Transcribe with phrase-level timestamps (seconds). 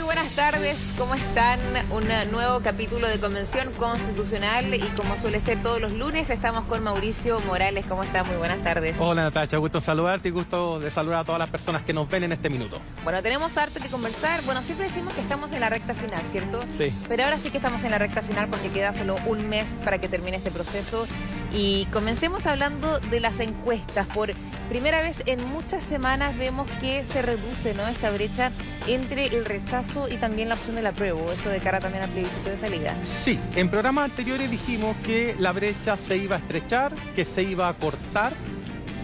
[0.00, 1.60] Muy buenas tardes, ¿cómo están?
[1.90, 6.82] Un nuevo capítulo de Convención Constitucional y como suele ser todos los lunes estamos con
[6.82, 7.84] Mauricio Morales.
[7.86, 8.24] ¿Cómo está?
[8.24, 8.96] Muy buenas tardes.
[8.98, 12.24] Hola Natacha, gusto saludarte y gusto de saludar a todas las personas que nos ven
[12.24, 12.80] en este minuto.
[13.04, 14.40] Bueno, tenemos harto que conversar.
[14.46, 16.64] Bueno, siempre decimos que estamos en la recta final, ¿cierto?
[16.72, 16.94] Sí.
[17.06, 19.98] Pero ahora sí que estamos en la recta final porque queda solo un mes para
[19.98, 21.06] que termine este proceso.
[21.52, 24.06] Y comencemos hablando de las encuestas.
[24.06, 24.32] Por
[24.68, 27.88] primera vez en muchas semanas vemos que se reduce ¿no?
[27.88, 28.52] esta brecha
[28.86, 32.50] entre el rechazo y también la opción del apruebo, esto de cara también al plebiscito
[32.50, 32.96] de salida.
[33.24, 37.68] Sí, en programas anteriores dijimos que la brecha se iba a estrechar, que se iba
[37.68, 38.32] a cortar.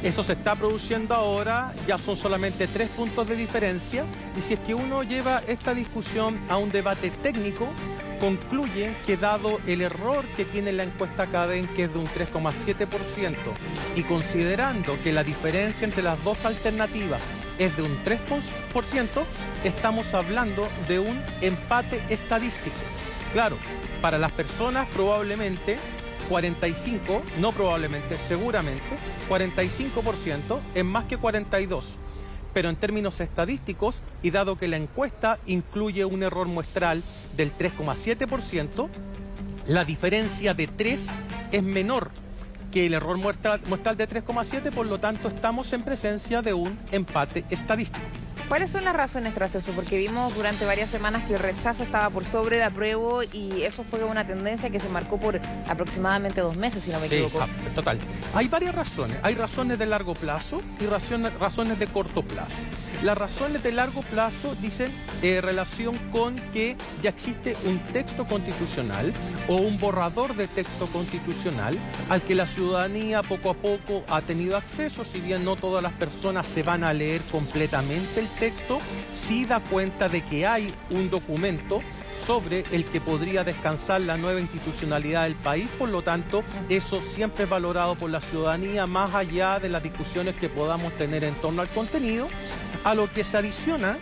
[0.02, 4.04] Eso se está produciendo ahora, ya son solamente tres puntos de diferencia.
[4.38, 7.68] Y si es que uno lleva esta discusión a un debate técnico,
[8.18, 13.36] concluye que dado el error que tiene la encuesta CADEN, que es de un 3,7%,
[13.94, 17.22] y considerando que la diferencia entre las dos alternativas
[17.58, 18.18] es de un 3%,
[19.64, 22.76] estamos hablando de un empate estadístico.
[23.32, 23.58] Claro,
[24.00, 25.76] para las personas probablemente
[26.28, 28.82] 45, no probablemente, seguramente,
[29.28, 31.84] 45% es más que 42
[32.56, 37.02] pero en términos estadísticos, y dado que la encuesta incluye un error muestral
[37.36, 38.88] del 3,7%,
[39.66, 41.06] la diferencia de 3
[41.52, 42.12] es menor
[42.72, 46.78] que el error muestral, muestral de 3,7, por lo tanto estamos en presencia de un
[46.92, 48.06] empate estadístico.
[48.48, 49.72] ¿Cuáles son las razones tras eso?
[49.72, 53.82] Porque vimos durante varias semanas que el rechazo estaba por sobre el apruebo y eso
[53.82, 57.40] fue una tendencia que se marcó por aproximadamente dos meses, si no me equivoco.
[57.40, 57.98] Ah, total.
[58.34, 59.18] Hay varias razones.
[59.24, 62.54] Hay razones de largo plazo y razones, de corto plazo.
[63.02, 69.12] Las razones de largo plazo dicen eh, relación con que ya existe un texto constitucional
[69.48, 71.78] o un borrador de texto constitucional
[72.08, 75.92] al que la ciudadanía poco a poco ha tenido acceso, si bien no todas las
[75.92, 78.78] personas se van a leer completamente el texto
[79.10, 81.82] sí da cuenta de que hay un documento
[82.26, 87.44] sobre el que podría descansar la nueva institucionalidad del país, por lo tanto, eso siempre
[87.44, 91.62] es valorado por la ciudadanía, más allá de las discusiones que podamos tener en torno
[91.62, 92.28] al contenido,
[92.86, 93.98] a lo que se adiciona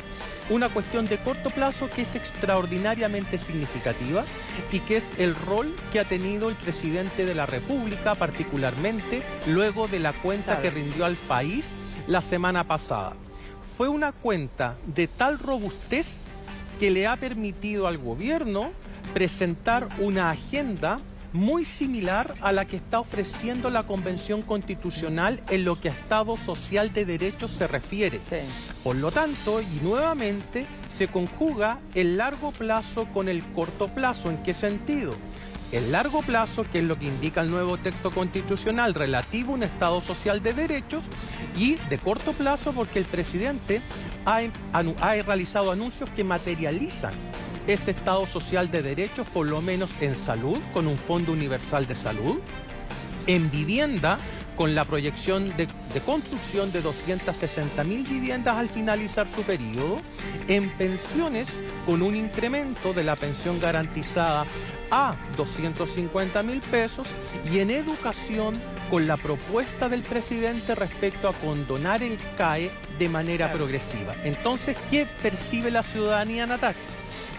[0.50, 4.24] una cuestión de corto plazo que es extraordinariamente significativa
[4.70, 9.88] y que es el rol que ha tenido el presidente de la República, particularmente luego
[9.88, 11.70] de la cuenta que rindió al país
[12.06, 13.14] la semana pasada.
[13.78, 16.18] Fue una cuenta de tal robustez
[16.78, 18.72] que le ha permitido al gobierno
[19.14, 21.00] presentar una agenda
[21.34, 26.36] muy similar a la que está ofreciendo la Convención Constitucional en lo que a Estado
[26.36, 28.20] Social de Derechos se refiere.
[28.84, 30.64] Por lo tanto, y nuevamente,
[30.96, 34.30] se conjuga el largo plazo con el corto plazo.
[34.30, 35.16] ¿En qué sentido?
[35.72, 39.62] El largo plazo, que es lo que indica el nuevo texto constitucional relativo a un
[39.64, 41.02] Estado social de derechos,
[41.58, 43.82] y de corto plazo porque el presidente
[44.24, 44.38] ha,
[44.72, 47.14] ha realizado anuncios que materializan
[47.66, 51.94] ese Estado social de derechos, por lo menos en salud, con un Fondo Universal de
[51.94, 52.40] Salud,
[53.26, 54.18] en vivienda,
[54.56, 55.66] con la proyección de,
[56.04, 60.00] construcción de 260 mil viviendas al finalizar su periodo,
[60.48, 61.48] en pensiones
[61.86, 64.46] con un incremento de la pensión garantizada
[64.90, 67.06] a 250 mil pesos
[67.50, 68.60] y en educación
[68.90, 74.14] con la propuesta del presidente respecto a condonar el CAE de manera progresiva.
[74.22, 76.78] Entonces, ¿qué percibe la ciudadanía Natacha?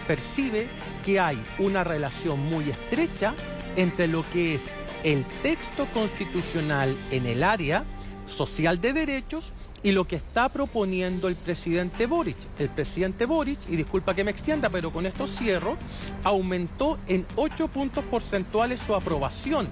[0.06, 0.68] Percibe
[1.04, 3.34] que hay una relación muy estrecha
[3.76, 4.74] entre lo que es
[5.04, 7.84] el texto constitucional en el área
[8.26, 9.52] social de derechos
[9.82, 12.36] y lo que está proponiendo el presidente Boric.
[12.58, 15.76] El presidente Boric, y disculpa que me extienda, pero con esto cierro,
[16.24, 19.68] aumentó en 8 puntos porcentuales su aprobación.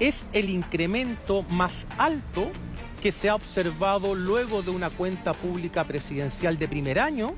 [0.00, 2.50] Es el incremento más alto
[3.00, 7.34] que se ha observado luego de una cuenta pública presidencial de primer año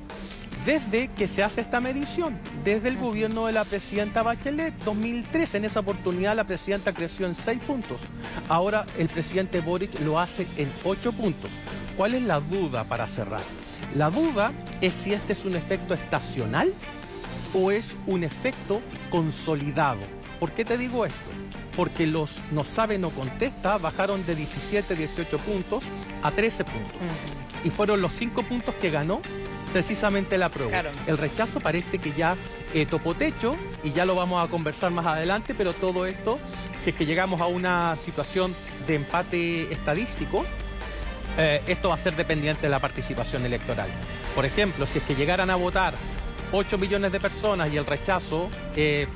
[0.67, 5.55] desde que se hace esta medición, desde el gobierno de la presidenta Bachelet 2003.
[5.55, 8.01] En esa oportunidad la presidenta creció en 6 puntos.
[8.49, 11.51] Ahora el presidente Boric lo hace en 8 puntos.
[11.97, 13.41] ¿Cuál es la duda para cerrar?
[13.95, 16.75] La duda es si este es un efecto estacional
[17.55, 20.01] o es un efecto consolidado.
[20.41, 21.17] ¿Por qué te digo esto?
[21.77, 25.85] Porque los no sabe, no contesta bajaron de 17, 18 puntos
[26.25, 26.97] a 13 puntos.
[27.65, 29.23] Y fueron los 5 puntos que ganó
[29.77, 30.85] precisamente la prueba.
[31.07, 32.35] El rechazo parece que ya
[32.73, 36.39] eh, topó techo y ya lo vamos a conversar más adelante, pero todo esto,
[36.81, 38.55] si es que llegamos a una situación
[38.87, 40.47] de empate estadístico,
[41.37, 43.91] eh, esto va a ser dependiente de la participación electoral.
[44.35, 45.93] Por ejemplo, si es que llegaran a votar
[46.53, 49.07] 8 millones de personas y el rechazo eh,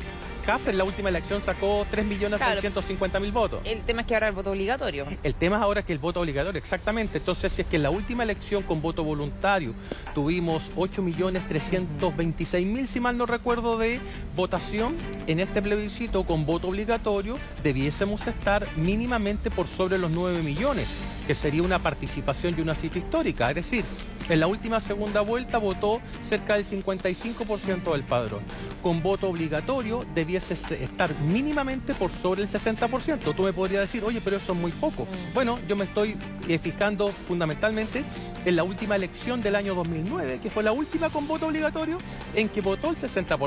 [0.41, 3.61] Casa en la última elección sacó 3.650.000 votos.
[3.65, 5.07] El tema es que ahora el voto obligatorio.
[5.23, 7.19] El tema es ahora que el voto obligatorio, exactamente.
[7.19, 9.75] Entonces, si es que en la última elección con voto voluntario
[10.15, 14.01] tuvimos 8.326.000, si mal no recuerdo, de
[14.37, 14.97] votación,
[15.27, 20.89] en este plebiscito con voto obligatorio debiésemos estar mínimamente por sobre los 9 millones,
[21.27, 23.49] que sería una participación y una cifra histórica.
[23.51, 23.85] Es decir,
[24.31, 28.43] en la última segunda vuelta votó cerca del 55% del padrón.
[28.81, 33.35] Con voto obligatorio debiese estar mínimamente por sobre el 60%.
[33.35, 35.03] Tú me podrías decir, oye, pero eso es muy poco.
[35.05, 35.35] Mm.
[35.35, 36.17] Bueno, yo me estoy
[36.49, 38.05] eh, fijando fundamentalmente
[38.45, 41.99] en la última elección del año 2009, que fue la última con voto obligatorio,
[42.35, 43.39] en que votó el 60%.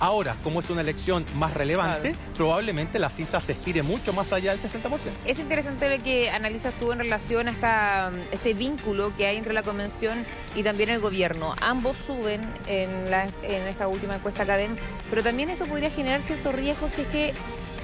[0.00, 4.52] Ahora, como es una elección más relevante, probablemente la cifra se estire mucho más allá
[4.52, 4.98] del 60%.
[5.26, 9.62] Es interesante lo que analizas tú en relación a este vínculo que hay entre la
[9.62, 10.05] convención
[10.54, 11.54] y también el gobierno.
[11.60, 16.52] Ambos suben en, la, en esta última encuesta académica, pero también eso podría generar cierto
[16.52, 17.34] riesgo si es que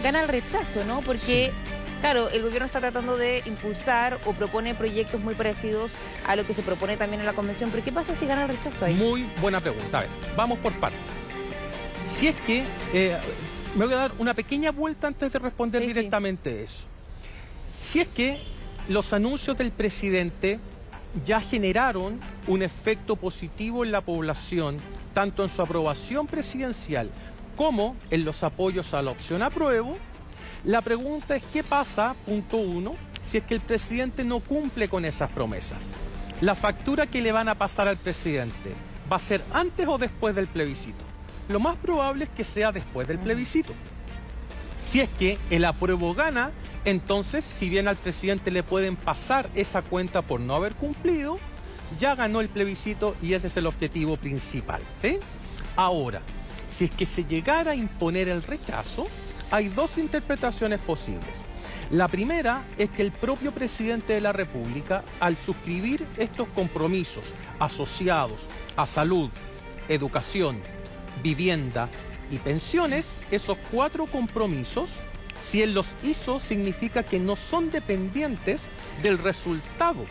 [0.03, 1.01] gana el rechazo, ¿no?
[1.01, 1.53] Porque...
[2.01, 5.93] Claro, el gobierno está tratando de impulsar o propone proyectos muy parecidos
[6.27, 8.49] a lo que se propone también en la convención, pero ¿qué pasa si gana el
[8.49, 8.95] rechazo ahí?
[8.95, 9.99] Muy buena pregunta.
[9.99, 10.99] A ver, vamos por partes.
[12.05, 13.17] Si es que, eh,
[13.77, 16.81] me voy a dar una pequeña vuelta antes de responder directamente eso.
[17.69, 18.41] Si es que
[18.89, 20.59] los anuncios del presidente
[21.25, 24.79] ya generaron un efecto positivo en la población,
[25.15, 27.11] tanto en su aprobación presidencial
[27.57, 29.97] como en los apoyos a la opción apruebo.
[30.65, 35.05] La pregunta es qué pasa, punto uno, si es que el presidente no cumple con
[35.05, 35.93] esas promesas.
[36.41, 38.73] La factura que le van a pasar al presidente
[39.11, 41.05] va a ser antes o después del plebiscito.
[41.49, 43.75] Lo más probable es que sea después del plebiscito.
[44.83, 46.51] Si es que el apruebo gana,
[46.85, 51.39] entonces, si bien al presidente le pueden pasar esa cuenta por no haber cumplido,
[52.01, 54.83] ya ganó el plebiscito y ese es el objetivo principal.
[55.01, 55.19] ¿sí?
[55.77, 56.23] Ahora,
[56.69, 59.07] si es que se llegara a imponer el rechazo,
[59.51, 61.31] hay dos interpretaciones posibles.
[61.91, 67.25] La primera es que el propio presidente de la República, al suscribir estos compromisos
[67.59, 68.41] asociados
[68.77, 69.31] a salud,
[69.89, 70.61] educación,
[71.23, 71.89] vivienda
[72.31, 74.89] y pensiones, esos cuatro compromisos
[75.43, 78.71] si él los hizo, significa que no son dependientes
[79.03, 80.07] del resultado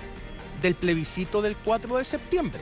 [0.61, 2.59] del plebiscito del 4 de septiembre.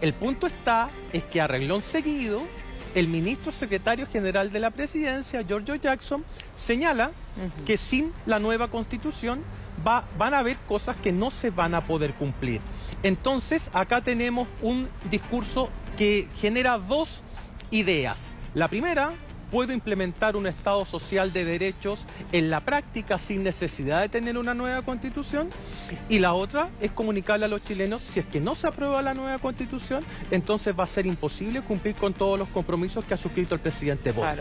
[0.00, 2.42] El punto está, es que a reglón seguido,
[2.94, 6.24] el ministro secretario general de la presidencia, Giorgio Jackson,
[6.54, 7.12] señala
[7.66, 9.42] que sin la nueva constitución
[9.86, 12.60] va, van a haber cosas que no se van a poder cumplir.
[13.02, 15.68] Entonces, acá tenemos un discurso
[15.98, 17.20] que genera dos
[17.70, 18.32] ideas.
[18.54, 19.12] La primera
[19.50, 24.54] puedo implementar un Estado social de derechos en la práctica sin necesidad de tener una
[24.54, 25.48] nueva constitución.
[26.08, 29.14] Y la otra es comunicarle a los chilenos, si es que no se aprueba la
[29.14, 33.54] nueva constitución, entonces va a ser imposible cumplir con todos los compromisos que ha suscrito
[33.54, 34.40] el presidente Boric.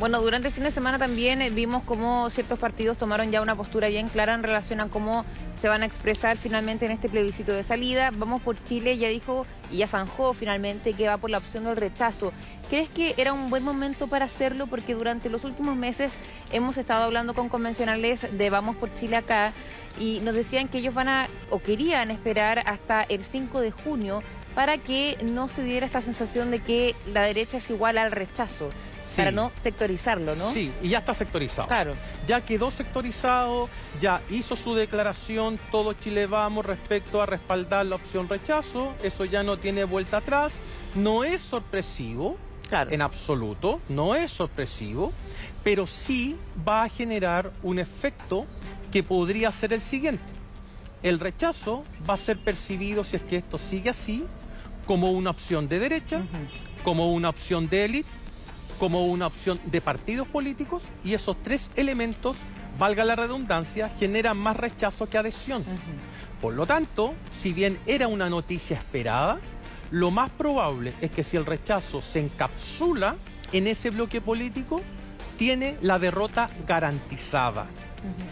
[0.00, 3.54] Bueno, durante el fin de semana también eh, vimos cómo ciertos partidos tomaron ya una
[3.54, 5.26] postura bien clara en relación a cómo
[5.60, 8.10] se van a expresar finalmente en este plebiscito de salida.
[8.16, 11.76] Vamos por Chile, ya dijo y ya zanjó finalmente que va por la opción del
[11.76, 12.32] rechazo.
[12.70, 14.68] ¿Crees que era un buen momento para hacerlo?
[14.68, 16.16] Porque durante los últimos meses
[16.50, 19.52] hemos estado hablando con convencionales de Vamos por Chile acá
[19.98, 24.22] y nos decían que ellos van a o querían esperar hasta el 5 de junio
[24.54, 28.70] para que no se diera esta sensación de que la derecha es igual al rechazo
[29.16, 30.52] para no sectorizarlo, ¿no?
[30.52, 31.68] Sí, y ya está sectorizado.
[31.68, 31.94] Claro.
[32.26, 33.68] Ya quedó sectorizado,
[34.00, 39.42] ya hizo su declaración, todo Chile vamos respecto a respaldar la opción rechazo, eso ya
[39.42, 40.52] no tiene vuelta atrás,
[40.94, 42.36] no es sorpresivo.
[42.68, 42.92] Claro.
[42.92, 45.12] En absoluto, no es sorpresivo,
[45.64, 46.36] pero sí
[46.66, 48.46] va a generar un efecto
[48.92, 50.22] que podría ser el siguiente.
[51.02, 54.24] El rechazo va a ser percibido, si es que esto sigue así,
[54.86, 56.22] como una opción de derecha,
[56.84, 58.19] como una opción de élite
[58.80, 62.38] como una opción de partidos políticos y esos tres elementos,
[62.78, 65.62] valga la redundancia, generan más rechazo que adhesión.
[66.40, 69.38] Por lo tanto, si bien era una noticia esperada,
[69.90, 73.16] lo más probable es que si el rechazo se encapsula
[73.52, 74.80] en ese bloque político,
[75.36, 77.66] tiene la derrota garantizada.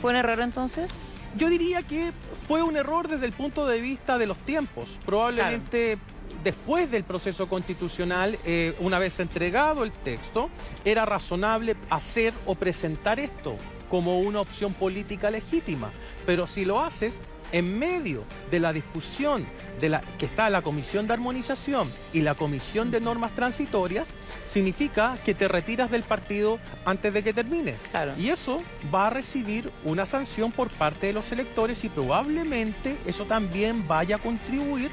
[0.00, 0.90] ¿Fue un error entonces?
[1.36, 2.12] Yo diría que
[2.46, 4.98] fue un error desde el punto de vista de los tiempos.
[5.04, 5.98] Probablemente
[6.42, 10.50] después del proceso constitucional, eh, una vez entregado el texto,
[10.84, 13.56] era razonable hacer o presentar esto
[13.90, 15.90] como una opción política legítima.
[16.26, 17.20] Pero si lo haces
[17.52, 19.46] en medio de la discusión
[19.80, 24.08] de la, que está la Comisión de Armonización y la Comisión de Normas Transitorias,
[24.48, 27.74] significa que te retiras del partido antes de que termine.
[28.18, 28.62] Y eso
[28.94, 34.16] va a recibir una sanción por parte de los electores y probablemente eso también vaya
[34.16, 34.90] a contribuir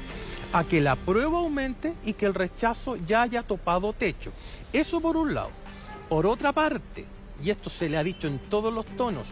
[0.52, 4.32] a que la prueba aumente y que el rechazo ya haya topado techo.
[4.72, 5.50] Eso por un lado.
[6.08, 7.04] Por otra parte,
[7.42, 9.26] y esto se le ha dicho en todos los tonos,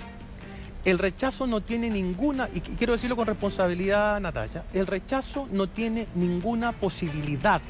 [0.85, 6.09] el rechazo no tiene ninguna, y quiero decirlo con responsabilidad, Natalia, el rechazo no tiene
[6.15, 7.63] ninguna posibilidad,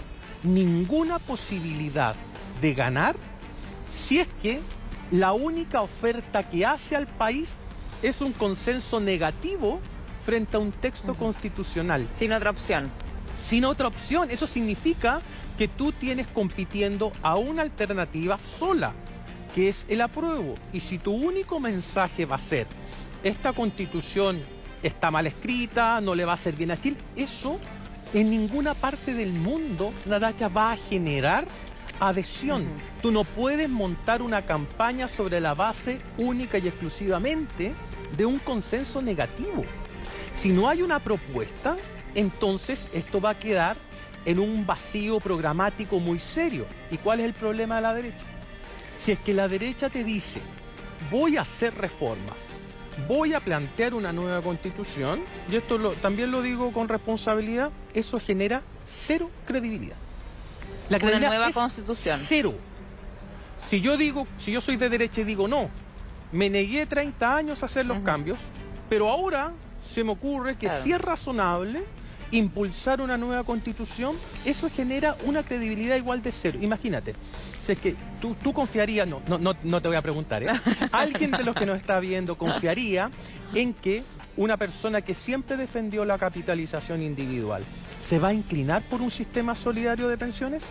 [0.42, 2.16] ninguna posibilidad
[2.60, 3.14] de ganar
[3.88, 4.60] si es que
[5.10, 7.58] la única oferta que hace al país
[8.02, 9.80] es un consenso negativo
[10.24, 12.08] frente a un texto constitucional.
[12.12, 12.90] Sin otra opción.
[13.34, 14.30] Sin otra opción.
[14.30, 15.20] Eso significa
[15.58, 18.92] que tú tienes compitiendo a una alternativa sola,
[19.54, 20.54] que es el apruebo.
[20.72, 22.66] Y si tu único mensaje va a ser,
[23.22, 24.42] esta constitución
[24.82, 27.58] está mal escrita, no le va a hacer bien a Chile, eso
[28.12, 31.46] en ninguna parte del mundo, Nadacha, va a generar
[32.00, 32.66] adhesión.
[33.02, 37.74] Tú no puedes montar una campaña sobre la base única y exclusivamente
[38.16, 39.64] de un consenso negativo.
[40.32, 41.76] Si no hay una propuesta,
[42.14, 43.76] entonces esto va a quedar
[44.24, 46.66] en un vacío programático muy serio.
[46.90, 48.24] ¿Y cuál es el problema de la derecha?
[48.96, 50.40] Si es que la derecha te dice,
[51.10, 52.38] voy a hacer reformas,
[53.08, 58.62] voy a plantear una nueva constitución, y esto también lo digo con responsabilidad, eso genera
[58.84, 59.96] cero credibilidad.
[60.88, 62.20] La una nueva constitución.
[62.24, 62.54] Cero.
[63.68, 65.68] Si yo digo, si yo soy de derecha y digo no,
[66.32, 68.38] me negué 30 años a hacer los cambios,
[68.88, 69.52] pero ahora
[69.92, 71.84] se me ocurre que si es razonable
[72.36, 76.58] impulsar una nueva constitución, eso genera una credibilidad igual de cero.
[76.60, 77.14] Imagínate,
[77.60, 80.48] si que tú, tú confiarías, no, no, no, te voy a preguntar, ¿eh?
[80.92, 83.10] alguien de los que nos está viendo confiaría
[83.54, 84.02] en que
[84.36, 87.64] una persona que siempre defendió la capitalización individual,
[88.00, 90.64] ¿se va a inclinar por un sistema solidario de pensiones?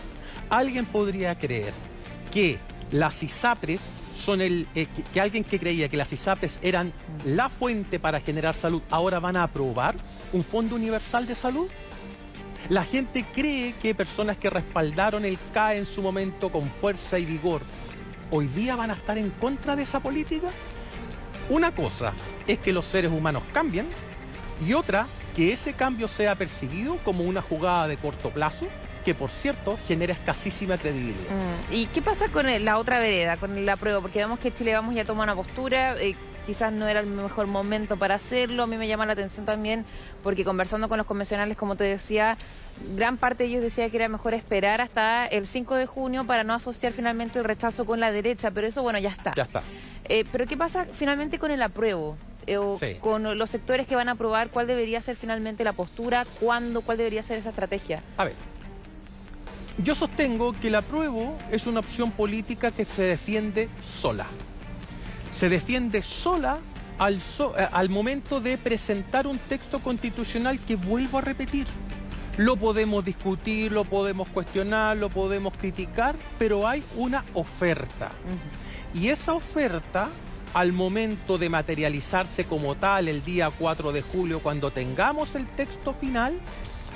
[0.49, 1.73] ¿Alguien podría creer
[2.31, 2.59] que
[2.91, 3.89] las ISAPRES
[4.23, 6.93] son el eh, que, alguien que creía que las ISAPRES eran
[7.25, 9.95] la fuente para generar salud, ahora van a aprobar
[10.31, 11.67] un fondo universal de salud.
[12.69, 17.25] La gente cree que personas que respaldaron el CAE en su momento con fuerza y
[17.25, 17.61] vigor,
[18.31, 20.47] hoy día van a estar en contra de esa política.
[21.49, 22.13] Una cosa
[22.47, 23.87] es que los seres humanos cambien
[24.65, 28.67] y otra que ese cambio sea percibido como una jugada de corto plazo
[29.03, 31.29] que por cierto genera escasísima credibilidad.
[31.29, 34.01] Mm, ¿Y qué pasa con la otra vereda, con la prueba?
[34.01, 37.47] Porque vemos que Chile Vamos ya toma una postura, eh, quizás no era el mejor
[37.47, 39.85] momento para hacerlo, a mí me llama la atención también
[40.21, 42.37] porque conversando con los convencionales, como te decía,
[42.95, 46.43] gran parte de ellos decía que era mejor esperar hasta el 5 de junio para
[46.43, 49.33] no asociar finalmente el rechazo con la derecha, pero eso bueno, ya está.
[49.35, 49.63] Ya está.
[50.05, 52.17] Eh, pero ¿qué pasa finalmente con el apruebo?
[52.45, 56.25] Eh, con los sectores que van a aprobar, ¿cuál debería ser finalmente la postura?
[56.41, 56.81] ¿Cuándo?
[56.81, 58.03] ¿Cuál debería ser esa estrategia?
[58.17, 58.33] A ver,
[59.77, 64.27] yo sostengo que el apruebo es una opción política que se defiende sola.
[65.35, 66.59] Se defiende sola
[66.99, 71.65] al, eh, al momento de presentar un texto constitucional que vuelvo a repetir.
[72.37, 78.11] Lo podemos discutir, lo podemos cuestionar, lo podemos criticar, pero hay una oferta.
[78.93, 80.09] Y esa oferta,
[80.53, 85.93] al momento de materializarse como tal el día 4 de julio, cuando tengamos el texto
[85.93, 86.39] final,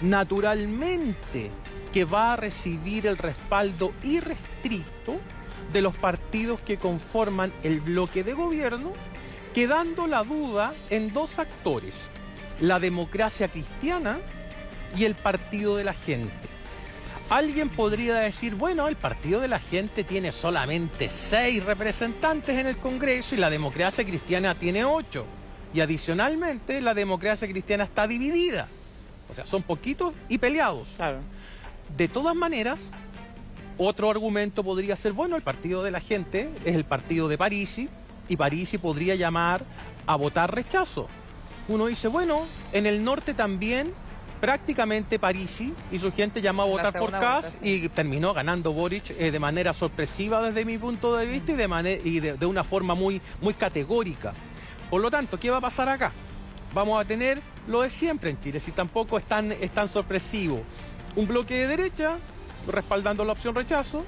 [0.02, 1.52] naturalmente
[1.98, 5.20] que va a recibir el respaldo irrestricto
[5.74, 8.94] de los partidos que conforman el bloque de gobierno,
[9.51, 11.96] quedando la duda en dos actores,
[12.62, 14.20] la democracia cristiana
[14.96, 16.48] y el partido de la gente.
[17.32, 22.77] Alguien podría decir, bueno, el partido de la gente tiene solamente seis representantes en el
[22.77, 25.25] Congreso y la democracia cristiana tiene ocho.
[25.74, 28.68] Y adicionalmente la democracia cristiana está dividida.
[29.32, 30.89] O sea, son poquitos y peleados.
[31.96, 32.91] De todas maneras,
[33.77, 37.89] otro argumento podría ser, bueno, el partido de la gente es el partido de Parisi
[38.27, 39.63] y Parisi podría llamar
[40.06, 41.08] a votar rechazo.
[41.67, 42.41] Uno dice, bueno,
[42.72, 43.94] en el norte también
[44.39, 49.32] prácticamente Parisi y su gente llamó a votar por Kass y terminó ganando Boric eh,
[49.32, 53.22] de manera sorpresiva desde mi punto de vista y de, y de, una forma muy,
[53.41, 54.34] muy categórica.
[54.89, 56.12] Por lo tanto, ¿qué va a pasar acá?
[56.74, 60.62] Vamos a tener lo de siempre en Chile, si tampoco es tan, es tan sorpresivo
[61.18, 62.20] un bloque de derecha
[62.68, 64.06] respaldando la opción rechazo,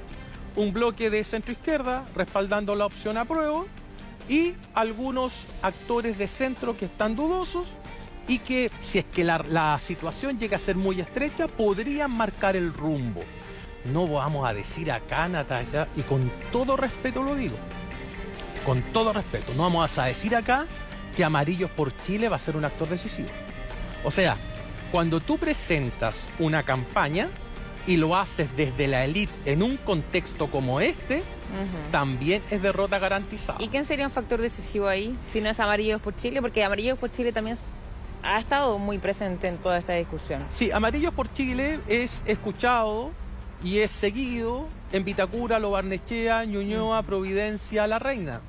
[0.55, 3.65] un bloque de centro izquierda respaldando la opción apruebo
[4.29, 7.67] y algunos actores de centro que están dudosos
[8.27, 12.71] y que si es que la, situación llega a ser muy estrecha podrían marcar el
[12.71, 13.23] rumbo.
[13.85, 17.55] No vamos a decir acá, Natalia, y con todo respeto lo digo,
[18.65, 20.67] con todo respeto, no vamos a decir acá
[21.15, 23.29] que Amarillos por Chile va a ser un actor decisivo.
[24.03, 24.37] O sea,
[24.91, 27.29] cuando tú presentas una campaña
[27.87, 31.23] y lo haces desde la élite en un contexto como este,
[31.91, 33.57] también es derrota garantizada.
[33.61, 36.41] ¿Y quién sería un factor decisivo ahí, si no es Amarillos por Chile?
[36.41, 37.57] Porque Amarillos por Chile también
[38.21, 40.45] ha estado muy presente en toda esta discusión.
[40.49, 43.11] Sí, Amarillos por Chile es escuchado
[43.63, 48.41] y es seguido en Vitacura, Lo Barnechea, Ñuñoa, Providencia, La Reina.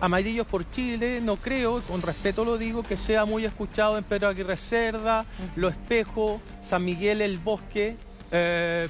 [0.00, 4.28] Amarillos por Chile, no creo, con respeto lo digo, que sea muy escuchado en Pedro
[4.28, 5.24] Aguirre Cerda,
[5.54, 7.96] Lo Espejo, San Miguel El Bosque,
[8.30, 8.88] eh,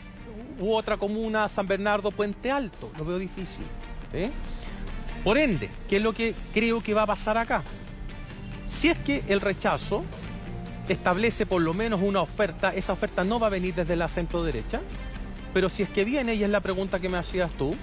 [0.58, 2.90] u otra comuna, San Bernardo, Puente Alto.
[2.96, 3.64] Lo veo difícil.
[5.22, 7.62] Por ende, ¿qué es lo que creo que va a pasar acá?
[8.66, 10.04] Si es que el rechazo
[10.88, 14.42] establece por lo menos una oferta, esa oferta no va a venir desde la centro
[14.42, 14.80] derecha,
[15.52, 17.76] pero si es que viene, y es la pregunta que me hacías tú,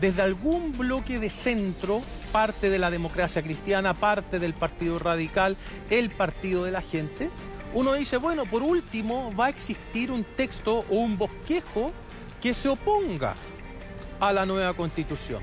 [0.00, 2.00] desde algún bloque de centro,
[2.32, 5.56] parte de la democracia cristiana, parte del Partido Radical,
[5.90, 7.30] el Partido de la Gente,
[7.74, 11.92] uno dice, bueno, por último va a existir un texto o un bosquejo
[12.40, 13.34] que se oponga
[14.20, 15.42] a la nueva constitución.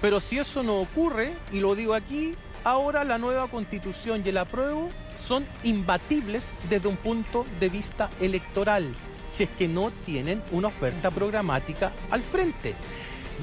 [0.00, 4.38] Pero si eso no ocurre, y lo digo aquí, ahora la nueva constitución y el
[4.38, 4.88] apruebo
[5.20, 8.94] son imbatibles desde un punto de vista electoral,
[9.30, 12.74] si es que no tienen una oferta programática al frente.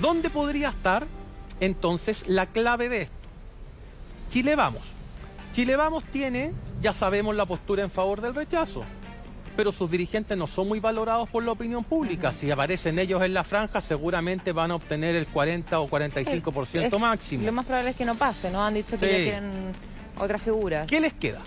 [0.01, 1.07] ¿Dónde podría estar
[1.59, 3.15] entonces la clave de esto?
[4.29, 4.83] Chile Vamos.
[5.53, 8.83] Chile Vamos tiene, ya sabemos, la postura en favor del rechazo,
[9.55, 12.31] pero sus dirigentes no son muy valorados por la opinión pública.
[12.31, 17.45] Si aparecen ellos en la franja, seguramente van a obtener el 40 o 45% máximo.
[17.45, 18.63] Lo más probable es que no pase, ¿no?
[18.63, 19.71] Han dicho que ya quieren
[20.19, 20.85] otras figuras.
[20.87, 21.41] ¿Qué les queda?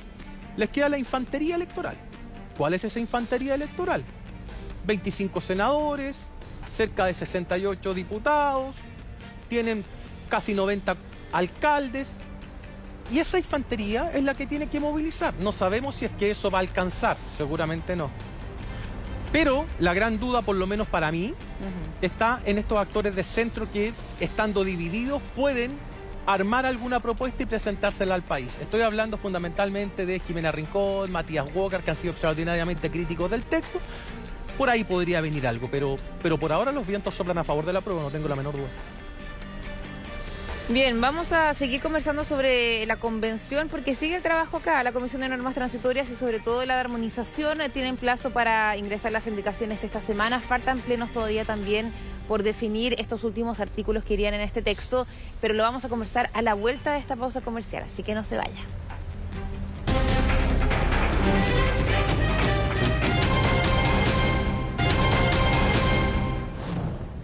[0.57, 1.97] Les queda la infantería electoral.
[2.59, 4.03] ¿Cuál es esa infantería electoral?
[4.87, 6.19] 25 senadores,
[6.71, 8.75] cerca de 68 diputados,
[9.49, 9.85] tienen
[10.29, 10.97] casi 90
[11.33, 12.21] alcaldes,
[13.13, 15.35] y esa infantería es la que tiene que movilizar.
[15.41, 18.11] No sabemos si es que eso va a alcanzar, seguramente no.
[19.33, 21.35] Pero la gran duda, por lo menos para mí,
[22.01, 25.77] está en estos actores de centro que, estando divididos, pueden
[26.27, 28.59] armar alguna propuesta y presentársela al país.
[28.61, 33.81] Estoy hablando fundamentalmente de Jimena Rincón, Matías Walker, que han sido extraordinariamente críticos del texto.
[34.61, 37.73] Por ahí podría venir algo, pero, pero por ahora los vientos soplan a favor de
[37.73, 38.69] la prueba, no tengo la menor duda.
[40.69, 44.83] Bien, vamos a seguir conversando sobre la convención porque sigue el trabajo acá.
[44.83, 48.77] La Comisión de Normas Transitorias y sobre todo la de armonización eh, tienen plazo para
[48.77, 50.43] ingresar las indicaciones esta semana.
[50.43, 51.91] Faltan plenos todavía también
[52.29, 55.07] por definir estos últimos artículos que irían en este texto,
[55.41, 58.25] pero lo vamos a conversar a la vuelta de esta pausa comercial, así que no
[58.25, 58.61] se vaya.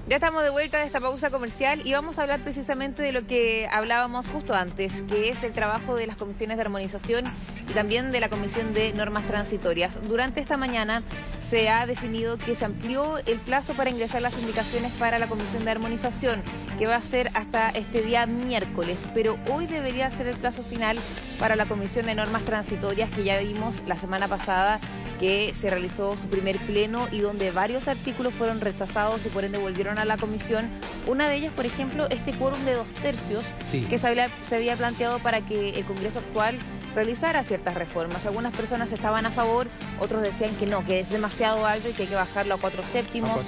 [0.09, 3.27] Ya estamos de vuelta de esta pausa comercial y vamos a hablar precisamente de lo
[3.27, 7.25] que hablábamos justo antes, que es el trabajo de las comisiones de armonización
[7.69, 9.99] y también de la Comisión de Normas Transitorias.
[10.07, 11.03] Durante esta mañana
[11.41, 15.65] se ha definido que se amplió el plazo para ingresar las indicaciones para la Comisión
[15.65, 16.45] de Armonización,
[16.79, 20.99] que va a ser hasta este día miércoles, pero hoy debería ser el plazo final
[21.41, 24.79] para la Comisión de Normas Transitorias que ya vimos la semana pasada
[25.19, 29.59] que se realizó su primer pleno y donde varios artículos fueron rechazados y por ende
[29.59, 30.69] volvieron a la comisión.
[31.07, 33.45] Una de ellas, por ejemplo, este quórum de dos tercios
[33.89, 36.59] que se había, se había planteado para que el Congreso actual
[36.95, 38.25] realizara ciertas reformas.
[38.27, 39.69] Algunas personas estaban a favor,
[40.01, 42.83] otros decían que no, que es demasiado alto y que hay que bajarlo a cuatro
[42.83, 43.45] séptimos.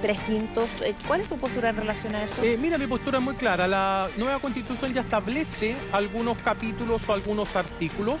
[0.00, 0.68] tres quintos.
[0.84, 2.42] Eh, ¿Cuál es tu postura en relación a eso?
[2.42, 3.68] Eh, mira, mi postura es muy clara.
[3.68, 8.16] La nueva constitución ya establece algunos capítulos o algunos artículos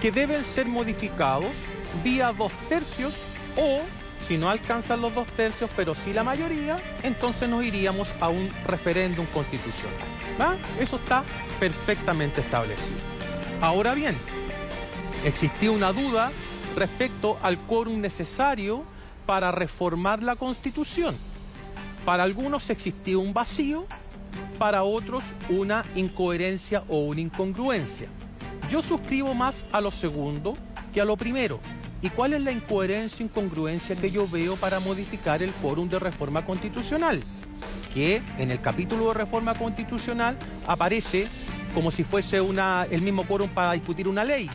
[0.00, 1.52] que deben ser modificados
[2.02, 3.12] vía dos tercios
[3.54, 3.80] o
[4.26, 8.50] si no alcanzan los dos tercios, pero sí la mayoría, entonces nos iríamos a un
[8.66, 9.98] referéndum constitucional.
[10.40, 10.56] ¿va?
[10.78, 11.24] Eso está
[11.58, 12.98] perfectamente establecido.
[13.60, 14.16] Ahora bien,
[15.24, 16.30] existía una duda
[16.76, 18.84] respecto al quórum necesario
[19.26, 21.16] para reformar la constitución.
[22.04, 23.86] Para algunos existía un vacío,
[24.58, 28.08] para otros una incoherencia o una incongruencia.
[28.70, 30.56] Yo suscribo más a lo segundo
[30.92, 31.60] que a lo primero.
[32.02, 36.46] ¿Y cuál es la incoherencia incongruencia que yo veo para modificar el quórum de reforma
[36.46, 37.22] constitucional?
[37.92, 41.28] Que en el capítulo de reforma constitucional aparece
[41.74, 44.48] como si fuese una, el mismo quórum para discutir una ley.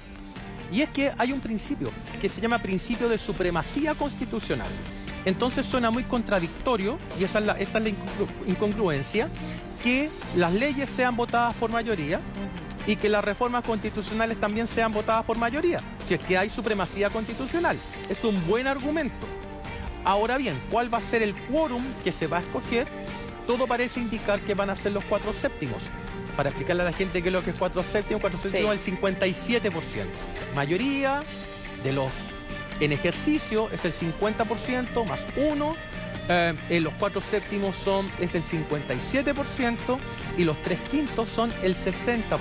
[0.71, 4.67] Y es que hay un principio que se llama principio de supremacía constitucional.
[5.23, 7.89] Entonces suena muy contradictorio, y esa es la
[8.47, 9.29] incongruencia,
[9.83, 12.19] que las leyes sean votadas por mayoría
[12.87, 17.09] y que las reformas constitucionales también sean votadas por mayoría, si es que hay supremacía
[17.09, 17.77] constitucional.
[18.09, 19.27] Es un buen argumento.
[20.03, 22.87] Ahora bien, ¿cuál va a ser el quórum que se va a escoger?
[23.47, 25.81] Todo parece indicar que van a ser los cuatro séptimos.
[26.35, 28.87] Para explicarle a la gente qué es lo que es cuatro séptimos, cuatro séptimos es
[28.87, 29.71] el 57%.
[30.53, 31.23] Mayoría
[31.83, 32.11] de los
[32.79, 35.75] en ejercicio es el 50% más uno
[36.27, 39.97] en eh, los cuatro séptimos son, es el 57%
[40.37, 42.39] y los tres quintos son el 60%.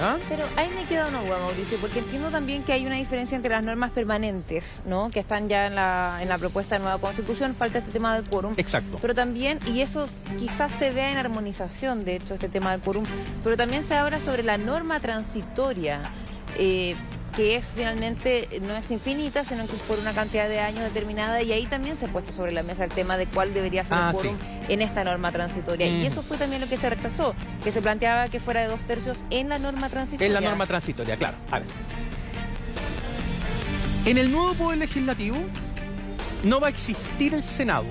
[0.00, 0.16] ¿Ah?
[0.28, 3.50] Pero ahí me queda una duda, Mauricio, porque entiendo también que hay una diferencia entre
[3.50, 5.10] las normas permanentes, ¿no?
[5.10, 8.28] Que están ya en la, en la propuesta de nueva constitución, falta este tema del
[8.28, 8.54] quórum.
[8.56, 8.98] Exacto.
[9.00, 13.04] Pero también, y eso quizás se vea en armonización, de hecho, este tema del quórum,
[13.42, 16.10] pero también se habla sobre la norma transitoria.
[16.56, 16.94] Eh,
[17.34, 21.42] que es finalmente no es infinita, sino que es por una cantidad de años determinada
[21.42, 23.98] y ahí también se ha puesto sobre la mesa el tema de cuál debería ser
[23.98, 24.36] Ah, el quórum
[24.68, 25.86] en esta norma transitoria.
[25.90, 26.02] Mm.
[26.02, 28.80] Y eso fue también lo que se rechazó, que se planteaba que fuera de dos
[28.86, 30.26] tercios en la norma transitoria.
[30.26, 31.36] Es la norma transitoria, claro.
[31.50, 31.68] A ver.
[34.06, 35.36] En el nuevo Poder Legislativo
[36.42, 37.86] no va a existir el Senado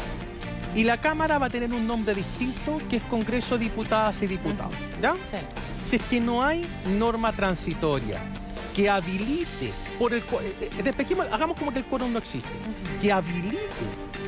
[0.76, 4.28] y la Cámara va a tener un nombre distinto que es Congreso de Diputadas y
[4.28, 4.76] Diputados.
[5.02, 5.14] ¿Ya?
[5.32, 5.38] Sí.
[5.82, 8.20] Si es que no hay norma transitoria
[8.76, 10.24] que habilite por el eh,
[10.62, 12.50] eh, despejemos- hagamos como que el quórum no existe,
[13.02, 13.68] que habilite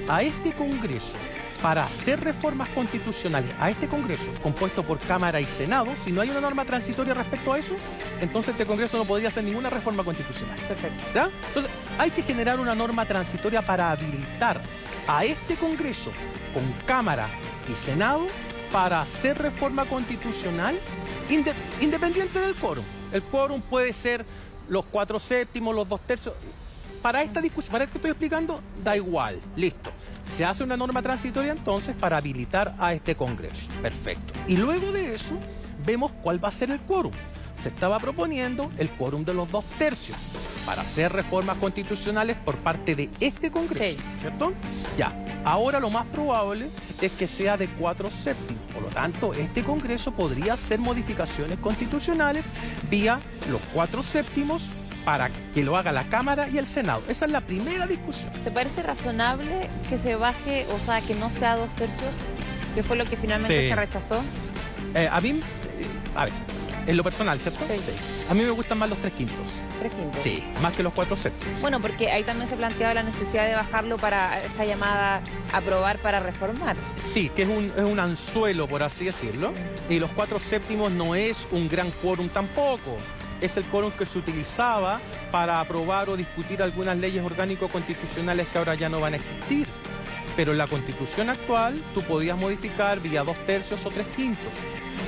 [0.08, 1.14] a este Congreso
[1.62, 6.30] para hacer reformas constitucionales a este Congreso, compuesto por Cámara y Senado, si no hay
[6.30, 7.76] una norma transitoria respecto a eso,
[8.22, 10.58] entonces este Congreso no podría hacer ninguna reforma constitucional.
[10.68, 11.04] Perfecto.
[11.14, 11.30] ¿ya?
[11.48, 14.62] Entonces, hay que generar una norma transitoria para habilitar
[15.08, 16.12] a este Congreso
[16.54, 17.30] con Cámara
[17.72, 18.28] y Senado
[18.72, 20.78] para hacer reforma constitucional
[21.30, 22.84] inde- independiente del quórum.
[23.12, 24.26] El quórum puede ser
[24.68, 26.34] los cuatro séptimos, los dos tercios.
[27.06, 29.92] Para esta discusión, para esto que estoy explicando, da igual, listo.
[30.24, 33.68] Se hace una norma transitoria entonces para habilitar a este Congreso.
[33.84, 34.34] Perfecto.
[34.48, 35.38] Y luego de eso,
[35.86, 37.12] vemos cuál va a ser el quórum.
[37.62, 40.18] Se estaba proponiendo el quórum de los dos tercios
[40.66, 44.04] para hacer reformas constitucionales por parte de este Congreso, Sí.
[44.22, 44.54] ¿cierto?
[44.98, 45.14] Ya,
[45.46, 48.64] ahora lo más probable es que sea de cuatro séptimos.
[48.74, 52.48] Por lo tanto, este Congreso podría hacer modificaciones constitucionales
[52.90, 53.20] vía
[53.52, 54.64] los cuatro séptimos
[55.06, 57.04] para que lo haga la Cámara y el Senado.
[57.08, 58.32] Esa es la primera discusión.
[58.44, 62.12] ¿Te parece razonable que se baje, o sea, que no sea dos tercios?
[62.74, 63.70] Que fue lo que finalmente Sí.
[63.70, 64.22] se rechazó.
[64.96, 66.34] Eh, a mí, eh, a ver,
[66.88, 67.60] en lo personal, ¿cierto?
[67.70, 67.92] Sí, sí.
[68.30, 69.46] A mí me gustan más los tres quintos.
[69.80, 70.24] Tres quintos.
[70.24, 71.60] Sí, más que los cuatro séptimos.
[71.62, 75.22] Bueno, porque ahí también se planteaba la necesidad de bajarlo para esta llamada
[75.54, 76.76] aprobar para reformar.
[76.98, 79.54] Sí, que es un, es un anzuelo, por así decirlo.
[79.90, 82.98] Y los cuatro séptimos no es un gran quórum tampoco.
[83.42, 85.00] Es el quórum que se utilizaba
[85.32, 89.68] para aprobar o discutir algunas leyes orgánico-constitucionales que ahora ya no van a existir.
[90.36, 94.52] Pero en la constitución actual tú podías modificar vía dos tercios o tres quintos.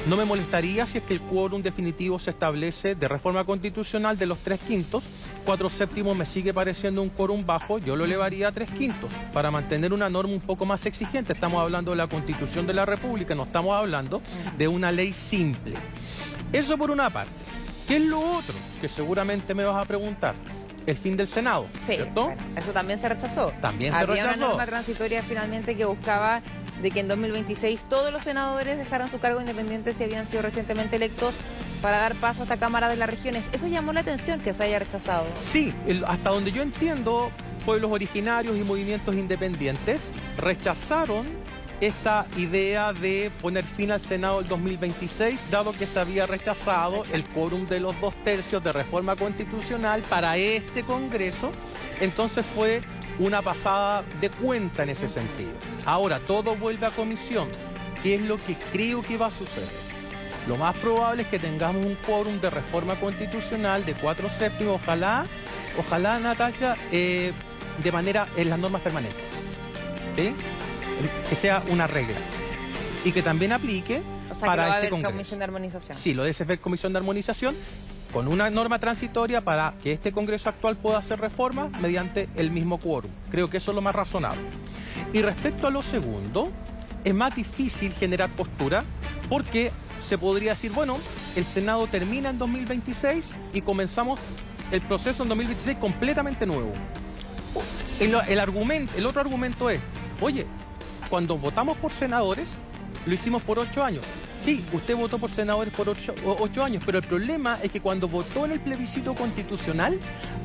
[0.08, 4.26] No me molestaría si es que el quórum definitivo se establece de reforma constitucional de
[4.26, 5.04] los tres quintos.
[5.46, 9.52] Cuatro séptimos me sigue pareciendo un quórum bajo, yo lo elevaría a tres quintos para
[9.52, 11.34] mantener una norma un poco más exigente.
[11.34, 14.22] Estamos hablando de la constitución de la República, no estamos hablando
[14.58, 15.74] de una ley simple.
[16.54, 17.47] Eso por una parte.
[17.88, 20.36] ¿Qué es lo otro que seguramente me vas a preguntar?
[20.86, 22.26] El fin del Senado, Sí, ¿cierto?
[22.26, 23.52] bueno, eso también se rechazó.
[23.62, 24.38] También se Había rechazó.
[24.38, 26.42] una norma transitoria finalmente que buscaba
[26.82, 30.96] de que en 2026 todos los senadores dejaran su cargo independiente si habían sido recientemente
[30.96, 31.34] electos
[31.82, 33.50] para dar paso a esta Cámara de las Regiones.
[33.52, 35.26] Eso llamó la atención que se haya rechazado.
[35.44, 37.32] Sí, el- hasta donde yo entiendo,
[37.66, 41.26] pueblos originarios y movimientos independientes rechazaron
[41.82, 47.24] esta idea de poner fin al Senado del 2026, dado que se había rechazado el
[47.30, 51.52] quórum de los dos tercios de reforma constitucional para este Congreso.
[52.02, 52.82] Entonces fue
[53.20, 55.52] una pasada de cuenta en ese sentido.
[55.86, 57.48] Ahora, todo vuelve a comisión.
[58.02, 59.88] ¿Qué es lo que creo que va a suceder?
[60.48, 65.26] Lo más probable es que tengamos un quórum de reforma constitucional de cuatro séptimos, ojalá,
[65.78, 67.34] ojalá, Natalia, eh,
[67.84, 69.28] de manera en las normas permanentes.
[70.16, 70.34] ¿Sí?
[71.30, 72.18] Que sea una regla.
[73.06, 75.14] Y que también aplique O sea, para que a este haber Congreso.
[75.14, 75.98] comisión de armonización.
[75.98, 77.56] Sí, lo de ser comisión de armonización
[78.12, 82.80] con una norma transitoria para que este Congreso actual pueda hacer reformas mediante el mismo
[82.80, 83.12] quórum.
[83.30, 84.42] Creo que eso es lo más razonable.
[85.14, 86.52] Y respecto a lo segundo,
[87.04, 88.84] es más difícil generar postura
[89.30, 90.98] porque se podría decir, bueno,
[91.36, 94.20] el Senado termina en 2026 y comenzamos
[94.72, 96.72] el proceso en 2026 completamente nuevo.
[98.00, 99.80] El, el argumento, el otro argumento es,
[100.22, 100.46] oye,
[101.10, 102.50] cuando votamos por senadores,
[103.06, 104.06] lo hicimos por ocho años.
[104.38, 108.46] Sí, usted votó por senadores por ocho, años, pero el problema es que cuando votó
[108.46, 110.00] en el plebiscito constitucional,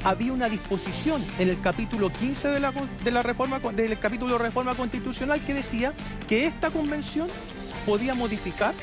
[0.04, 4.74] había una disposición en el capítulo 15 de la, de la reforma, del capítulo reforma
[4.74, 5.92] constitucional que decía
[6.28, 7.28] que esta convención
[7.84, 8.74] podía modificar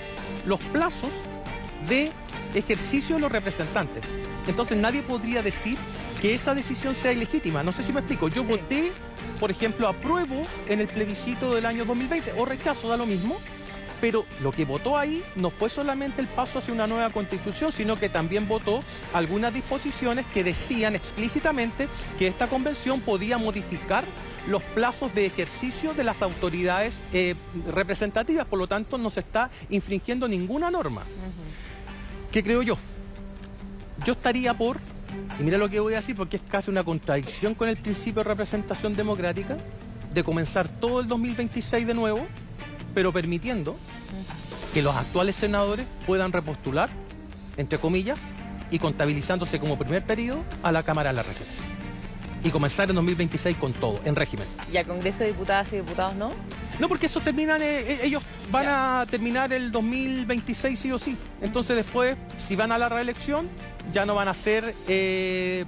[0.46, 1.12] los plazos
[1.88, 2.12] de
[2.54, 4.04] ejercicio de los representantes.
[4.48, 5.78] Entonces nadie podría decir
[6.22, 7.64] que esa decisión sea ilegítima.
[7.64, 8.28] No sé si me explico.
[8.28, 8.50] Yo Sí.
[8.50, 8.92] voté,
[9.40, 13.38] por ejemplo, apruebo en el plebiscito del año 2020 o rechazo, da lo mismo.
[14.02, 18.00] Pero lo que votó ahí no fue solamente el paso hacia una nueva constitución, sino
[18.00, 18.80] que también votó
[19.14, 24.06] algunas disposiciones que decían explícitamente que esta convención podía modificar
[24.48, 27.36] los plazos de ejercicio de las autoridades eh,
[27.74, 28.46] representativas.
[28.46, 31.02] Por lo tanto, no se está infringiendo ninguna norma.
[31.02, 32.32] Ujú.
[32.32, 32.78] ¿Qué creo yo?
[34.06, 34.80] Yo estaría por,
[35.40, 38.24] y mira lo que voy a decir porque es casi una contradicción con el principio
[38.24, 39.58] de representación democrática,
[40.12, 42.26] de comenzar todo el 2026 de nuevo,
[42.94, 43.78] pero permitiendo
[44.74, 46.90] que los actuales senadores puedan repostular,
[47.58, 48.20] entre comillas,
[48.72, 51.66] y contabilizándose como primer periodo a la Cámara de la Regencia.
[52.44, 54.48] Y comenzar en 2026 con todo, en régimen.
[54.72, 56.32] ¿Y al Congreso de Diputadas y Diputados no?
[56.80, 61.18] No, porque eso terminan, eh, eh, ellos van a terminar el 2026 sí o sí.
[61.42, 63.50] Entonces después, si van a la reelección,
[63.92, 65.66] ya no van a ser eh,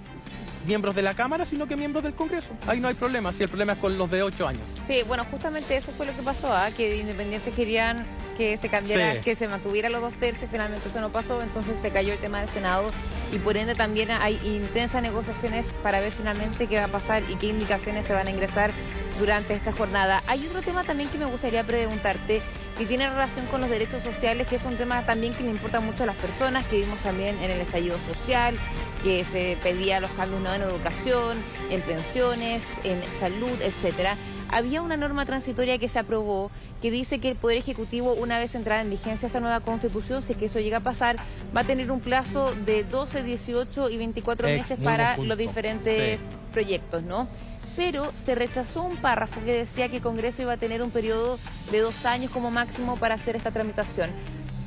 [0.65, 2.49] miembros de la Cámara, sino que miembros del Congreso.
[2.67, 4.67] Ahí no hay problema, si el problema es con los de ocho años.
[4.87, 6.69] Sí, bueno, justamente eso fue lo que pasó, ¿ah?
[6.75, 8.05] que independientes querían
[8.37, 11.91] que se cambiara, que se mantuviera los dos tercios, finalmente eso no pasó, entonces se
[11.91, 12.91] cayó el tema del Senado
[13.31, 17.35] y por ende también hay intensas negociaciones para ver finalmente qué va a pasar y
[17.35, 18.71] qué indicaciones se van a ingresar
[19.19, 20.23] durante esta jornada.
[20.27, 22.41] Hay otro tema también que me gustaría preguntarte
[22.81, 25.79] que tiene relación con los derechos sociales, que es un tema también que le importa
[25.81, 28.55] mucho a las personas, que vimos también en el estallido social,
[29.03, 30.51] que se pedía los cambios ¿no?
[30.51, 31.37] en educación,
[31.69, 34.15] en pensiones, en salud, etcétera.
[34.49, 36.49] Había una norma transitoria que se aprobó
[36.81, 40.31] que dice que el Poder Ejecutivo, una vez entrada en vigencia esta nueva constitución, si
[40.31, 41.17] es que eso llega a pasar,
[41.55, 46.19] va a tener un plazo de 12, 18 y 24 meses para los diferentes
[46.51, 47.27] proyectos, ¿no?
[47.75, 51.39] Pero se rechazó un párrafo que decía que el Congreso iba a tener un periodo
[51.71, 54.09] de dos años como máximo para hacer esta tramitación.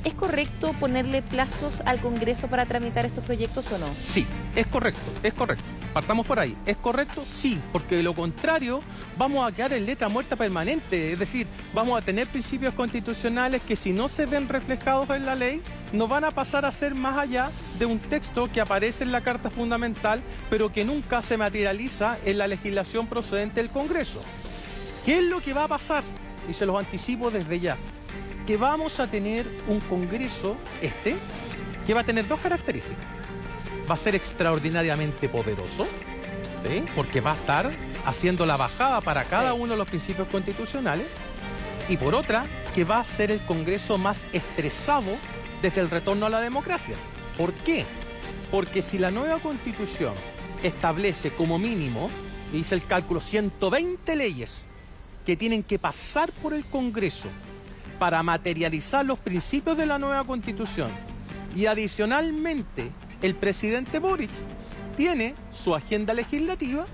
[0.03, 3.87] ¿Es correcto ponerle plazos al Congreso para tramitar estos proyectos o no?
[3.99, 5.63] Sí, es correcto, es correcto.
[5.95, 6.57] Partamos por ahí.
[6.65, 7.23] ¿Es correcto?
[7.25, 8.81] Sí, porque de lo contrario
[9.17, 11.13] vamos a quedar en letra muerta permanente.
[11.13, 15.35] Es decir, vamos a tener principios constitucionales que si no se ven reflejados en la
[15.35, 15.61] ley,
[15.93, 19.21] no van a pasar a ser más allá de un texto que aparece en la
[19.21, 24.21] Carta Fundamental, pero que nunca se materializa en la legislación procedente del Congreso.
[25.05, 26.03] ¿Qué es lo que va a pasar?
[26.49, 27.77] Y se los anticipo desde ya
[28.45, 31.15] que vamos a tener un Congreso, este,
[31.87, 33.14] que va a tener dos características.
[33.89, 35.87] Va a ser extraordinariamente poderoso,
[36.95, 37.71] porque va a estar
[38.05, 41.05] haciendo la bajada para cada uno de los principios constitucionales,
[41.87, 45.11] y por otra, que va a ser el Congreso más estresado
[45.61, 46.95] desde el retorno a la democracia.
[47.37, 47.85] ¿Por qué?
[48.49, 50.13] Porque si la nueva constitución
[50.63, 52.09] establece como mínimo,
[52.51, 54.65] dice el cálculo, 120 leyes
[55.25, 57.27] que tienen que pasar por el Congreso
[57.99, 60.89] para materializar los principios de la nueva constitución.
[61.55, 64.31] Y adicionalmente, el presidente Boric
[64.95, 66.85] tiene su agenda legislativa.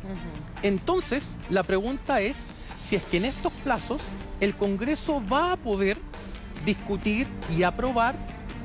[0.64, 2.44] Entonces, la pregunta es
[2.82, 4.02] si es que en estos plazos
[4.40, 5.98] el Congreso va a poder
[6.66, 8.16] discutir y aprobar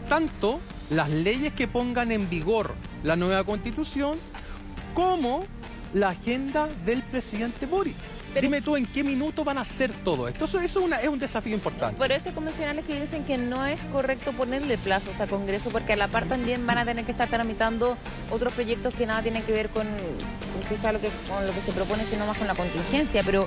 [0.08, 4.16] tanto las leyes que pongan en vigor la nueva constitución
[4.94, 5.44] como
[5.92, 7.96] la agenda del presidente Boric.
[8.40, 10.44] Dime tú en qué minuto van a hacer todo esto.
[10.44, 11.96] Eso, es un desafío importante.
[11.96, 15.94] Por eso hay convencionales que dicen que no es correcto ponerle plazos a Congreso porque
[15.94, 17.96] a la par también van a tener que estar tramitando
[18.30, 19.86] otros proyectos que nada tienen que ver con
[20.68, 23.22] quizá lo que, con lo que se propone, sino más con la contingencia.
[23.24, 23.46] Pero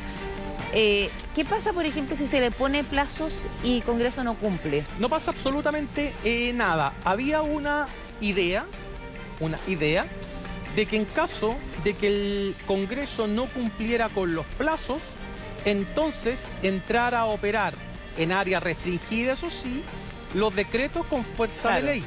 [0.74, 4.84] eh, ¿Qué pasa, por ejemplo, si se le pone plazos y Congreso no cumple?
[5.00, 6.94] No pasa absolutamente eh, nada.
[7.04, 7.88] Había una
[8.22, 8.66] idea,
[9.40, 10.06] una idea
[10.80, 15.02] de que en caso de que el Congreso no cumpliera con los plazos,
[15.66, 17.74] entonces entrara a operar
[18.18, 19.84] en áreas restringidas, eso sí,
[20.34, 22.04] los decretos con fuerza de ley,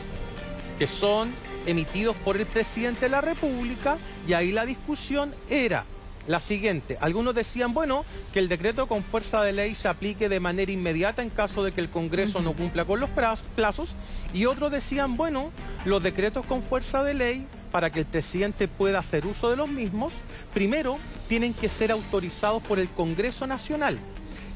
[0.78, 1.34] que son
[1.66, 5.84] emitidos por el presidente de la República, y ahí la discusión era
[6.26, 6.96] la siguiente.
[7.02, 11.22] Algunos decían, bueno, que el decreto con fuerza de ley se aplique de manera inmediata
[11.22, 13.10] en caso de que el Congreso no cumpla con los
[13.54, 13.90] plazos,
[14.32, 15.50] y otros decían, bueno,
[15.84, 19.68] los decretos con fuerza de ley para que el presidente pueda hacer uso de los
[19.68, 20.12] mismos,
[20.54, 23.98] primero tienen que ser autorizados por el Congreso Nacional.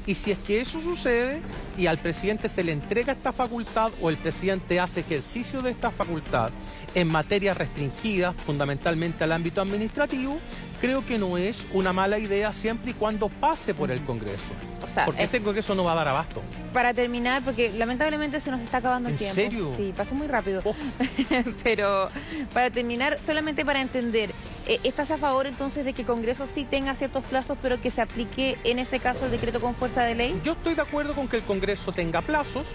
[0.05, 1.41] Y si es que eso sucede
[1.77, 5.91] y al presidente se le entrega esta facultad o el presidente hace ejercicio de esta
[5.91, 6.51] facultad
[6.95, 10.37] en materias restringidas, fundamentalmente al ámbito administrativo,
[10.79, 14.76] creo que no es una mala idea siempre y cuando pase por el Congreso.
[15.05, 16.41] Porque este Congreso no va a dar abasto.
[16.73, 19.35] Para terminar, porque lamentablemente se nos está acabando el ¿En tiempo.
[19.35, 19.73] serio?
[19.77, 20.61] Sí, pasó muy rápido.
[20.63, 20.75] Oh.
[21.63, 22.09] Pero
[22.53, 24.31] para terminar, solamente para entender,
[24.67, 27.89] eh, ¿estás a favor entonces de que el Congreso sí tenga ciertos plazos, pero que
[27.91, 30.39] se aplique en ese caso el decreto con fuerza de ley?
[30.43, 32.65] Yo estoy de acuerdo con que el Congreso tenga plazos,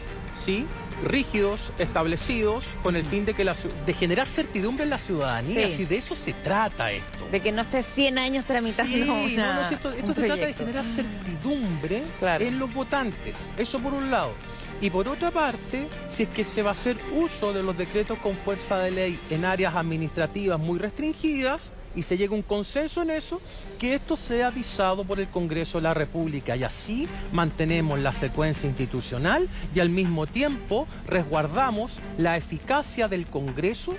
[0.45, 0.67] sí,
[1.03, 3.55] rígidos, establecidos, con el fin de, que la,
[3.87, 5.69] de generar certidumbre en la ciudadanía.
[5.69, 7.29] Si de eso se trata esto.
[7.31, 9.05] De que no esté 100 años tramitando sí,
[9.37, 13.37] no, no, esto, se trata de generar certidumbre en los votantes.
[13.57, 14.33] Eso por un lado.
[14.81, 18.19] Y por otra parte, si es que se va a hacer uso de los decretos
[18.19, 23.03] con fuerza de ley en áreas administrativas muy restringidas, y se llega a un consenso
[23.03, 23.41] en eso,
[23.79, 28.69] que esto sea avisado por el Congreso de la República y así mantenemos la secuencia
[28.69, 33.95] institucional y al mismo tiempo resguardamos la eficacia del Congreso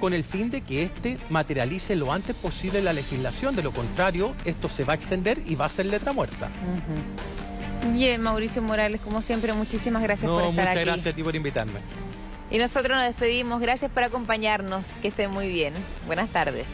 [0.00, 3.56] con el fin de que éste materialice lo antes posible la legislación.
[3.56, 6.50] De lo contrario, esto se va a extender y va a ser letra muerta.
[7.94, 10.84] Bien, Mauricio Morales, como siempre, muchísimas gracias por estar muchas aquí.
[10.84, 11.80] gracias a ti por invitarme.
[12.50, 13.60] Y nosotros nos despedimos.
[13.60, 14.84] Gracias por acompañarnos.
[15.02, 15.74] Que estén muy bien.
[16.06, 16.66] Buenas tardes.